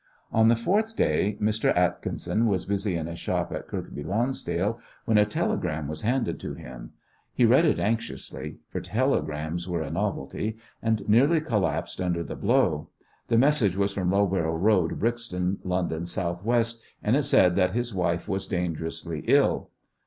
On 0.31 0.47
the 0.47 0.55
fourth 0.55 0.95
day 0.95 1.37
Mr. 1.39 1.77
Atkinson 1.77 2.47
was 2.47 2.65
busy 2.65 2.95
in 2.97 3.05
his 3.05 3.19
shop 3.19 3.51
at 3.53 3.67
Kirkby 3.67 4.03
Lonsdale 4.03 4.79
when 5.05 5.19
a 5.19 5.25
telegram 5.27 5.87
was 5.87 6.01
handed 6.01 6.39
to 6.39 6.55
him. 6.55 6.93
He 7.35 7.45
read 7.45 7.65
it 7.65 7.77
anxiously 7.79 8.57
for 8.67 8.81
telegrams 8.81 9.67
were 9.69 9.83
a 9.83 9.91
novelty 9.91 10.57
and 10.81 11.07
nearly 11.07 11.39
collapsed 11.39 12.01
under 12.01 12.23
the 12.23 12.35
blow. 12.35 12.89
The 13.27 13.37
message 13.37 13.77
was 13.77 13.91
from 13.93 14.09
Loughborough 14.11 14.55
Road, 14.57 14.97
Brixton, 14.99 15.59
London, 15.63 16.01
S.W., 16.01 16.63
and 17.03 17.15
it 17.15 17.21
said 17.21 17.55
that 17.55 17.73
his 17.75 17.93
wife 17.93 18.27
was 18.27 18.47
dangerously 18.47 19.21
ill. 19.27 19.69